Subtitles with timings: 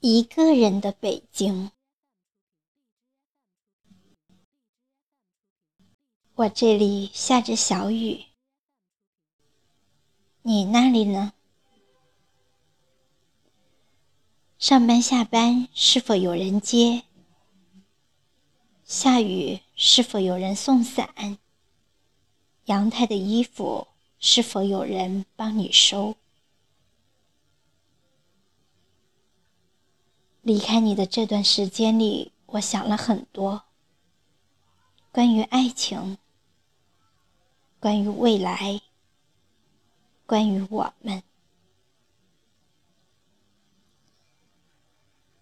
[0.00, 1.72] 一个人的北京。
[6.36, 8.26] 我这里下着小雨，
[10.42, 11.32] 你那里呢？
[14.56, 17.02] 上班下班是否有人接？
[18.84, 21.38] 下雨是否有人送伞？
[22.66, 23.88] 阳台的衣服
[24.20, 26.16] 是否有人帮你收？
[30.48, 33.64] 离开你的这段时间里，我想了很多，
[35.12, 36.16] 关于爱情，
[37.78, 38.80] 关于未来，
[40.24, 41.22] 关于我们。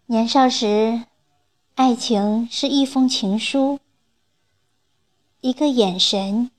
[0.06, 1.04] 年少时，
[1.76, 3.78] 爱情是一封情书，
[5.40, 6.50] 一个眼神，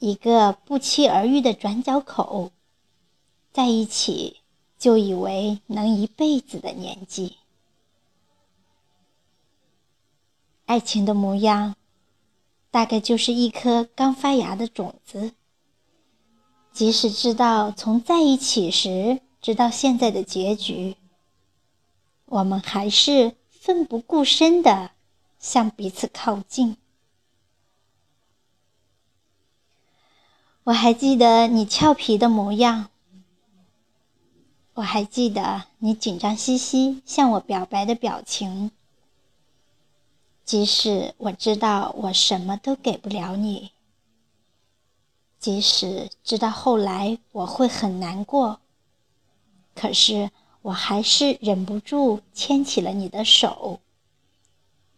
[0.00, 2.50] 一个不期而遇的转角口，
[3.52, 4.38] 在一起
[4.76, 7.36] 就以为能一辈子的年纪。
[10.70, 11.74] 爱情的模样，
[12.70, 15.32] 大概就是一颗刚发芽的种子。
[16.72, 20.94] 即使知道从在一起时直到现在的结局。
[22.26, 24.92] 我们还是奋不顾身的
[25.40, 26.76] 向彼此靠近。
[30.62, 32.90] 我还记得你俏皮的模样，
[34.74, 38.70] 我还记得你紧张兮兮向我表白的表情。
[40.50, 43.70] 即使我知道我什么都给不了你，
[45.38, 48.58] 即使知道后来我会很难过，
[49.76, 50.30] 可是。
[50.62, 53.80] 我还是忍不住牵起了你的手，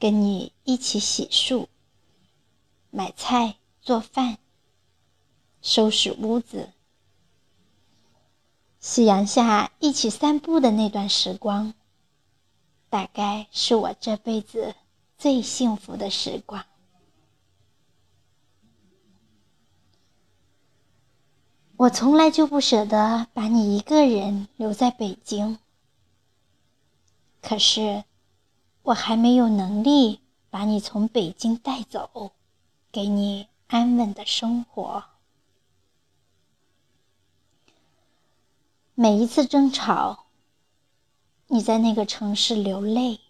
[0.00, 1.69] 跟你一起洗漱、
[2.91, 4.39] 买菜、做饭、
[5.61, 6.70] 收拾屋子。
[8.80, 11.75] 夕阳下一起散步的那段时光，
[12.91, 14.75] 大概是我这辈子
[15.23, 16.65] 最幸福的时光。
[21.77, 25.61] 我从来就不舍得把你一个人留在北京，
[27.41, 28.02] 可是
[28.83, 30.19] 我还没有能力
[30.51, 32.33] 把你从北京带走，
[32.91, 35.05] 给你安稳的生活。
[38.96, 40.27] 每一次争吵，
[41.46, 43.20] 你在那个城市流泪，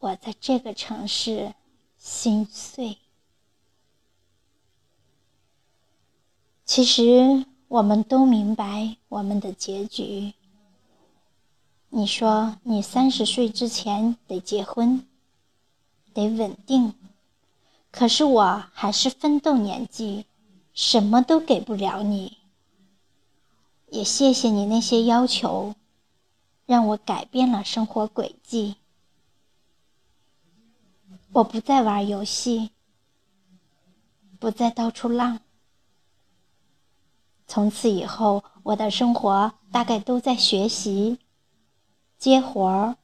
[0.00, 1.54] 我在这个城市
[1.98, 2.98] 心碎。
[6.64, 10.32] 其实我们都明白我们的结局。
[11.90, 15.06] 你说你三十岁之前得结婚，
[16.14, 16.94] 得稳定，
[17.90, 20.24] 可是我还是奋斗年纪，
[20.72, 22.38] 什么都给不了你。
[23.90, 25.74] 也谢谢你那些要求，
[26.64, 28.76] 让我改变了生活轨迹。
[31.32, 32.70] 我不再玩游戏，
[34.40, 35.40] 不再到处浪。
[37.46, 41.18] 从此以后，我的生活大概都在学习、
[42.18, 42.96] 接活儿、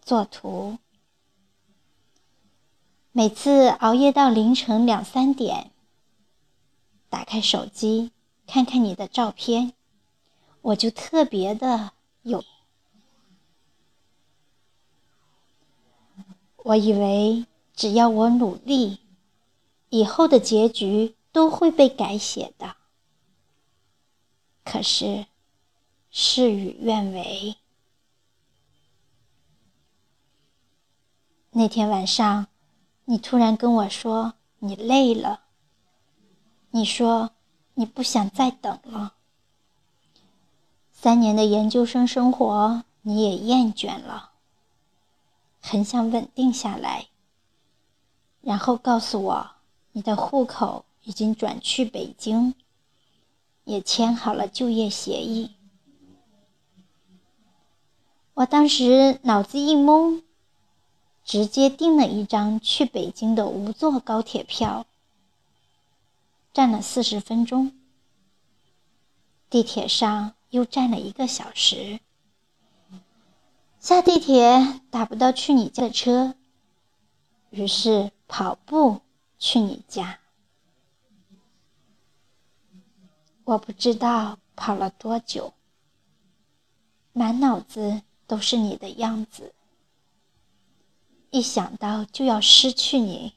[0.00, 0.78] 做图。
[3.10, 5.72] 每次熬夜到凌晨两三点，
[7.08, 8.12] 打开手机
[8.46, 9.72] 看看你的照片，
[10.62, 12.44] 我就特别的有。
[16.64, 17.44] 我以为
[17.74, 19.00] 只要我努力，
[19.90, 22.76] 以后的结局都会被改写的。
[24.64, 25.26] 可是，
[26.10, 27.56] 事与愿违。
[31.50, 32.46] 那天晚上，
[33.04, 35.42] 你突然跟我说你累了。
[36.70, 37.32] 你说
[37.74, 39.16] 你不想再等了。
[40.90, 44.32] 三年的研究生生活你也厌倦了，
[45.66, 47.06] 很想稳定下来。
[48.42, 49.50] 然后告诉我，
[49.92, 52.54] 你的户口已经转去北京。
[53.64, 55.52] 也签好了就业协议。
[58.34, 60.22] 我当时脑子一懵，
[61.24, 64.84] 直接订了一张去北京的无座高铁票，
[66.52, 67.72] 站了四十分钟，
[69.48, 72.00] 地铁上又站了一个小时，
[73.84, 76.34] 下地铁打不到去你家的车，
[77.50, 79.02] 于是跑步
[79.38, 80.20] 去你家。
[83.44, 85.52] 我不知道跑了多久，
[87.12, 89.52] 满脑子都是你的样子。
[91.28, 93.34] 一想到就要失去你，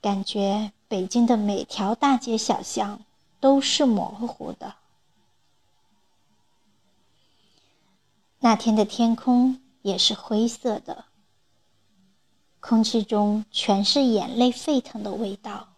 [0.00, 3.04] 感觉北京的每条大街小巷
[3.40, 4.76] 都是模糊的。
[8.42, 11.04] 那天的天空也是灰色的，
[12.58, 15.68] 空气中全是眼泪沸腾的味道。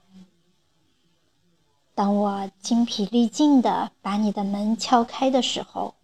[1.93, 5.97] 当我精疲力尽的把你的门敲开的时候，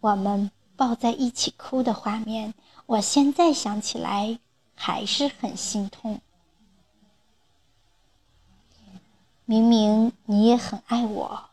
[0.00, 2.54] 我们抱在一起哭的画面，
[2.86, 4.38] 我现在想起来
[4.74, 6.18] 还是很心痛。
[9.44, 11.50] 明明你也很爱我，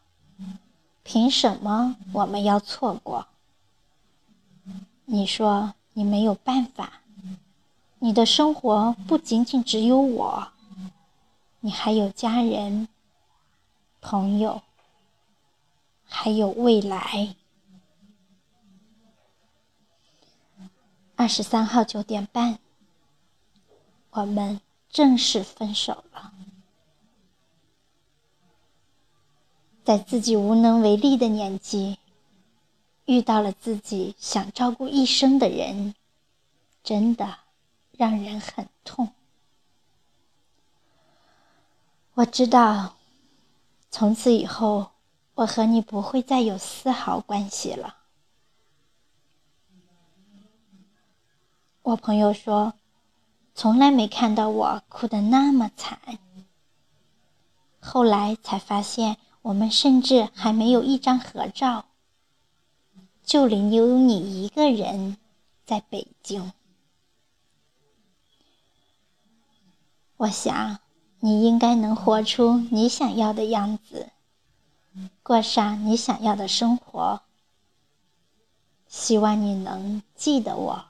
[1.03, 3.27] 凭什么我们要错过？
[5.13, 7.01] 你说你没有办法，
[7.99, 10.53] 你的生活不仅仅只有我。
[11.59, 12.87] 你还有家人、
[13.99, 14.61] 朋友，
[16.05, 17.35] 还有未来。
[21.17, 22.59] 二十三号九点半，
[24.11, 26.31] 我们正式分手了。
[29.83, 31.97] 在自己无能为力的年纪，
[33.11, 35.93] 遇到了自己想照顾一生的人，
[36.81, 37.39] 真的
[37.91, 39.09] 让人很痛。
[42.13, 42.95] 我知道，
[43.89, 44.91] 从此以后，
[45.35, 47.97] 我和你不会再有丝毫关系了。
[51.81, 52.75] 我朋友说，
[53.53, 55.99] 从来没看到我哭得那么惨。
[57.81, 61.87] 后来才发现，我们甚至还没有一张合照，
[63.23, 65.17] 就留有你一个人
[65.65, 66.51] 在北京。
[70.17, 70.79] 我想。
[71.23, 74.09] 你应该能活出你想要的样子，
[75.21, 77.21] 过上你想要的生活。
[78.87, 80.85] 希望你能记得我，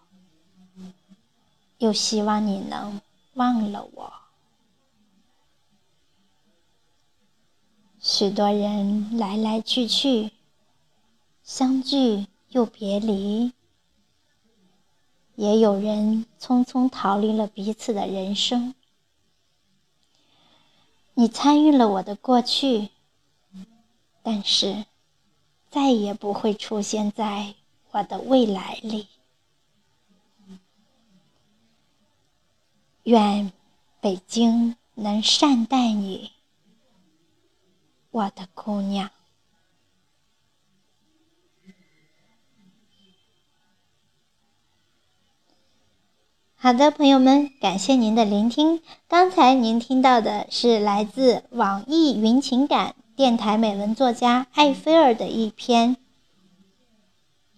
[1.80, 3.02] 又希望你能
[3.34, 4.14] 忘了我。
[8.00, 10.32] 许多人来来去去，
[11.54, 13.52] 相聚又别离，
[15.36, 18.74] 也有人匆匆逃离了彼此的人生。
[21.14, 22.88] 你参与了我的过去，
[24.24, 24.86] 但是
[25.70, 27.54] 再也不会出现在
[27.92, 29.10] 我的未来里。
[33.04, 33.52] 愿
[34.00, 36.32] 北京能善待你，
[38.12, 39.12] 我的姑娘。
[46.64, 48.84] 好的，朋友们，感谢您的聆听。
[49.08, 55.96] 刚才您听到的是来自网易云情感电台美文作家艾菲尔的一篇《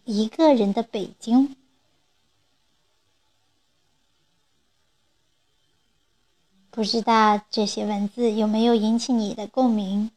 [0.05, 1.49] 一个人的北京》。
[6.71, 10.11] 不知道这些文字有没有引起你的共鸣？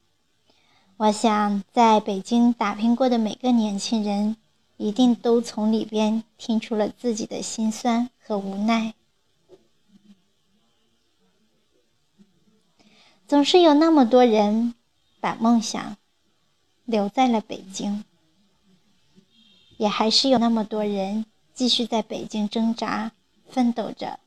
[0.99, 4.37] 我想，在北京打拼过的每个年轻人。
[4.79, 8.95] 一定都从里边听出了自己的心酸和无奈。
[13.29, 14.75] 总是有那么多人
[15.21, 15.97] 把梦想
[16.85, 18.05] 留在了北京，
[19.77, 23.13] 也还是有那么多人继续在北京挣扎
[23.49, 24.19] 奋斗着。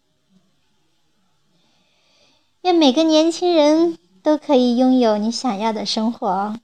[2.61, 6.57] 愿每个年轻人都可以拥有你想要的生活。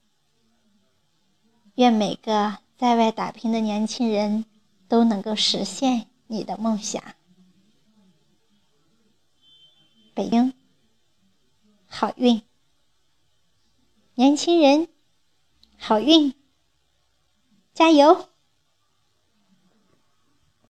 [1.74, 2.58] 愿每个。
[2.78, 4.44] 在外打拼的年轻人，
[4.86, 7.02] 都能够实现你的梦想。
[10.16, 10.54] 北京，
[11.88, 12.40] 好运！
[14.14, 14.88] 年轻人，
[15.76, 16.32] 好运！
[17.74, 18.26] 加油！